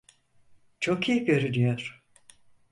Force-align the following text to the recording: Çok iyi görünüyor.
Çok 0.79 1.09
iyi 1.09 1.25
görünüyor. 1.25 2.03